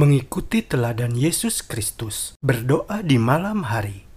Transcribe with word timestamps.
Mengikuti 0.00 0.64
teladan 0.64 1.12
Yesus 1.12 1.60
Kristus, 1.60 2.32
berdoa 2.40 3.04
di 3.04 3.20
malam 3.20 3.68
hari. 3.68 4.08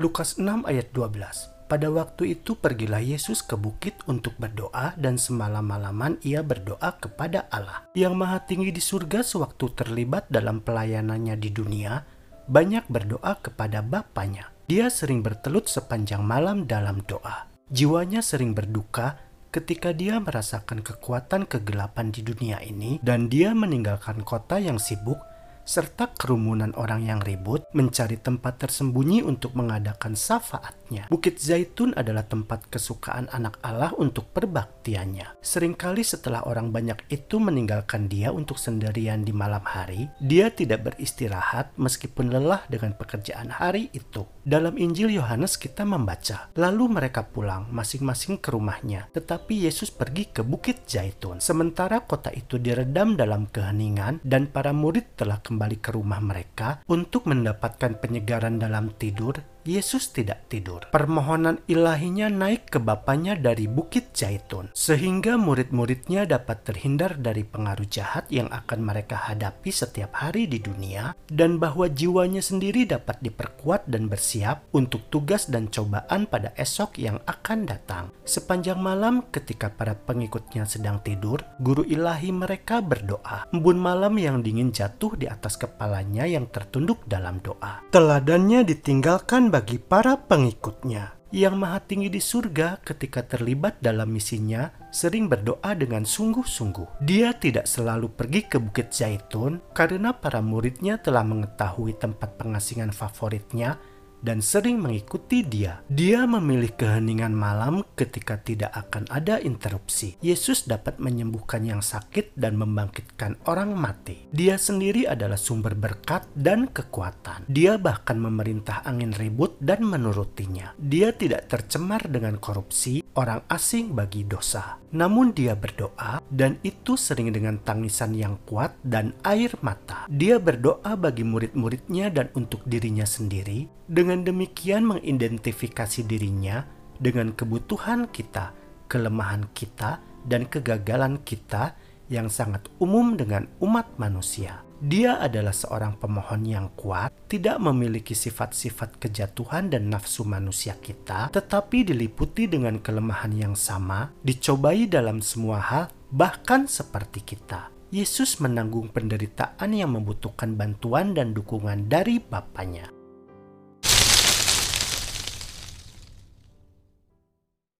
Lukas 0.00 0.40
6 0.40 0.64
ayat 0.64 0.96
12 0.96 1.68
Pada 1.68 1.92
waktu 1.92 2.40
itu 2.40 2.56
pergilah 2.56 3.04
Yesus 3.04 3.44
ke 3.44 3.52
bukit 3.60 4.00
untuk 4.08 4.32
berdoa 4.40 4.96
dan 4.96 5.20
semalam-malaman 5.20 6.16
ia 6.24 6.40
berdoa 6.40 6.96
kepada 6.96 7.52
Allah. 7.52 7.84
Yang 7.92 8.16
maha 8.16 8.40
tinggi 8.48 8.72
di 8.72 8.80
surga 8.80 9.20
sewaktu 9.20 9.76
terlibat 9.76 10.24
dalam 10.32 10.64
pelayanannya 10.64 11.36
di 11.36 11.52
dunia, 11.52 12.00
banyak 12.48 12.88
berdoa 12.88 13.36
kepada 13.44 13.84
Bapaknya. 13.84 14.48
Dia 14.64 14.88
sering 14.88 15.20
bertelut 15.20 15.68
sepanjang 15.68 16.24
malam 16.24 16.64
dalam 16.64 17.04
doa. 17.04 17.55
Jiwanya 17.66 18.22
sering 18.22 18.54
berduka 18.54 19.18
ketika 19.50 19.90
dia 19.90 20.22
merasakan 20.22 20.86
kekuatan 20.86 21.50
kegelapan 21.50 22.14
di 22.14 22.22
dunia 22.22 22.62
ini 22.62 23.02
dan 23.02 23.26
dia 23.26 23.58
meninggalkan 23.58 24.22
kota 24.22 24.62
yang 24.62 24.78
sibuk 24.78 25.18
serta 25.66 26.14
kerumunan 26.14 26.70
orang 26.78 27.02
yang 27.02 27.18
ribut 27.18 27.66
mencari 27.74 28.16
tempat 28.22 28.62
tersembunyi 28.62 29.26
untuk 29.26 29.58
mengadakan 29.58 30.14
syafaatnya. 30.14 31.10
Bukit 31.10 31.42
Zaitun 31.42 31.92
adalah 31.98 32.22
tempat 32.24 32.70
kesukaan 32.70 33.26
anak 33.34 33.58
Allah 33.66 33.90
untuk 33.98 34.30
perbaktiannya. 34.30 35.42
Seringkali 35.42 36.06
setelah 36.06 36.46
orang 36.46 36.70
banyak 36.70 37.10
itu 37.10 37.42
meninggalkan 37.42 38.06
dia 38.06 38.30
untuk 38.30 38.56
sendirian 38.62 39.26
di 39.26 39.34
malam 39.34 39.66
hari, 39.66 40.06
dia 40.22 40.54
tidak 40.54 40.86
beristirahat 40.86 41.74
meskipun 41.74 42.30
lelah 42.30 42.62
dengan 42.70 42.94
pekerjaan 42.94 43.50
hari 43.50 43.90
itu. 43.90 44.22
Dalam 44.46 44.78
Injil 44.78 45.10
Yohanes 45.10 45.58
kita 45.58 45.82
membaca, 45.82 46.54
lalu 46.54 46.86
mereka 46.86 47.26
pulang 47.26 47.66
masing-masing 47.74 48.38
ke 48.38 48.54
rumahnya, 48.54 49.10
tetapi 49.10 49.66
Yesus 49.66 49.90
pergi 49.90 50.30
ke 50.30 50.46
Bukit 50.46 50.86
Zaitun. 50.86 51.42
Sementara 51.42 52.06
kota 52.06 52.30
itu 52.30 52.62
diredam 52.62 53.18
dalam 53.18 53.50
keheningan 53.50 54.22
dan 54.22 54.46
para 54.46 54.70
murid 54.70 55.18
telah 55.18 55.42
kembali 55.42 55.55
kembali 55.56 55.80
ke 55.80 55.96
rumah 55.96 56.20
mereka 56.20 56.84
untuk 56.84 57.32
mendapatkan 57.32 57.96
penyegaran 57.96 58.60
dalam 58.60 58.92
tidur 58.92 59.40
Yesus 59.66 60.14
tidak 60.14 60.46
tidur. 60.46 60.86
Permohonan 60.94 61.60
ilahinya 61.66 62.30
naik 62.30 62.70
ke 62.70 62.78
Bapaknya 62.78 63.34
dari 63.34 63.66
Bukit 63.66 64.14
Zaitun, 64.14 64.70
sehingga 64.72 65.34
murid-muridnya 65.34 66.24
dapat 66.24 66.62
terhindar 66.62 67.18
dari 67.18 67.42
pengaruh 67.42 67.84
jahat 67.90 68.30
yang 68.30 68.46
akan 68.48 68.80
mereka 68.80 69.18
hadapi 69.18 69.74
setiap 69.74 70.14
hari 70.14 70.46
di 70.46 70.62
dunia, 70.62 71.18
dan 71.26 71.58
bahwa 71.58 71.90
jiwanya 71.90 72.40
sendiri 72.40 72.86
dapat 72.86 73.18
diperkuat 73.18 73.90
dan 73.90 74.06
bersiap 74.06 74.70
untuk 74.70 75.10
tugas 75.10 75.50
dan 75.50 75.66
cobaan 75.66 76.30
pada 76.30 76.54
esok 76.54 77.02
yang 77.02 77.18
akan 77.26 77.66
datang. 77.66 78.14
Sepanjang 78.22 78.78
malam 78.78 79.26
ketika 79.34 79.66
para 79.66 79.98
pengikutnya 79.98 80.62
sedang 80.62 81.02
tidur, 81.02 81.42
guru 81.58 81.82
ilahi 81.82 82.30
mereka 82.30 82.78
berdoa. 82.78 83.50
Embun 83.50 83.78
malam 83.82 84.14
yang 84.16 84.46
dingin 84.46 84.70
jatuh 84.70 85.18
di 85.18 85.26
atas 85.26 85.58
kepalanya 85.58 86.28
yang 86.28 86.46
tertunduk 86.46 87.02
dalam 87.10 87.42
doa. 87.42 87.82
Teladannya 87.90 88.62
ditinggalkan 88.62 89.50
bagi 89.56 89.80
para 89.80 90.20
pengikutnya. 90.20 91.16
Yang 91.32 91.54
Maha 91.56 91.80
Tinggi 91.80 92.12
di 92.12 92.20
surga, 92.20 92.76
ketika 92.84 93.24
terlibat 93.24 93.80
dalam 93.80 94.12
misinya, 94.12 94.68
sering 94.92 95.32
berdoa 95.32 95.72
dengan 95.72 96.04
sungguh-sungguh. 96.04 97.00
Dia 97.00 97.32
tidak 97.32 97.64
selalu 97.64 98.12
pergi 98.12 98.44
ke 98.44 98.60
Bukit 98.60 98.92
Zaitun 98.92 99.64
karena 99.72 100.12
para 100.12 100.44
muridnya 100.44 101.00
telah 101.00 101.24
mengetahui 101.24 101.96
tempat 101.96 102.36
pengasingan 102.36 102.92
favoritnya 102.92 103.80
dan 104.26 104.42
sering 104.42 104.82
mengikuti 104.82 105.46
dia. 105.46 105.86
Dia 105.86 106.26
memilih 106.26 106.74
keheningan 106.74 107.30
malam 107.30 107.86
ketika 107.94 108.42
tidak 108.42 108.74
akan 108.74 109.06
ada 109.06 109.38
interupsi. 109.38 110.18
Yesus 110.18 110.66
dapat 110.66 110.98
menyembuhkan 110.98 111.62
yang 111.62 111.78
sakit 111.78 112.34
dan 112.34 112.58
membangkitkan 112.58 113.38
orang 113.46 113.78
mati. 113.78 114.26
Dia 114.34 114.58
sendiri 114.58 115.06
adalah 115.06 115.38
sumber 115.38 115.78
berkat 115.78 116.26
dan 116.34 116.66
kekuatan. 116.66 117.46
Dia 117.46 117.78
bahkan 117.78 118.18
memerintah 118.18 118.82
angin 118.82 119.14
ribut 119.14 119.54
dan 119.62 119.86
menurutinya. 119.86 120.74
Dia 120.74 121.14
tidak 121.14 121.46
tercemar 121.46 122.02
dengan 122.10 122.42
korupsi, 122.42 123.06
orang 123.14 123.46
asing 123.46 123.94
bagi 123.94 124.26
dosa. 124.26 124.82
Namun 124.96 125.36
dia 125.36 125.52
berdoa 125.52 126.24
dan 126.32 126.56
itu 126.64 126.96
sering 126.96 127.30
dengan 127.30 127.60
tangisan 127.60 128.16
yang 128.16 128.40
kuat 128.48 128.72
dan 128.80 129.12
air 129.22 129.52
mata. 129.60 130.08
Dia 130.08 130.40
berdoa 130.40 130.96
bagi 130.96 131.22
murid-muridnya 131.22 132.08
dan 132.08 132.32
untuk 132.32 132.64
dirinya 132.64 133.04
sendiri 133.04 133.68
dengan 133.86 134.15
demikian 134.22 134.86
mengidentifikasi 134.86 136.06
dirinya 136.06 136.64
dengan 136.96 137.34
kebutuhan 137.34 138.08
kita, 138.08 138.54
kelemahan 138.88 139.50
kita, 139.52 140.00
dan 140.24 140.48
kegagalan 140.48 141.20
kita 141.22 141.76
yang 142.06 142.30
sangat 142.30 142.66
umum 142.78 143.18
dengan 143.18 143.50
umat 143.58 143.98
manusia. 143.98 144.62
Dia 144.76 145.16
adalah 145.24 145.56
seorang 145.56 145.96
pemohon 145.96 146.44
yang 146.44 146.68
kuat, 146.76 147.08
tidak 147.32 147.56
memiliki 147.64 148.12
sifat-sifat 148.12 149.00
kejatuhan 149.00 149.72
dan 149.72 149.88
nafsu 149.88 150.28
manusia 150.28 150.76
kita, 150.76 151.32
tetapi 151.32 151.88
diliputi 151.88 152.44
dengan 152.44 152.76
kelemahan 152.84 153.32
yang 153.32 153.56
sama, 153.56 154.12
dicobai 154.20 154.84
dalam 154.84 155.24
semua 155.24 155.64
hal, 155.64 155.84
bahkan 156.12 156.68
seperti 156.68 157.24
kita. 157.24 157.72
Yesus 157.88 158.36
menanggung 158.44 158.92
penderitaan 158.92 159.72
yang 159.72 159.96
membutuhkan 159.96 160.52
bantuan 160.58 161.16
dan 161.16 161.32
dukungan 161.32 161.88
dari 161.88 162.20
Bapaknya. 162.20 162.95